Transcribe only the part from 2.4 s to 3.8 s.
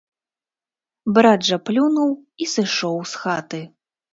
і сышоў з хаты.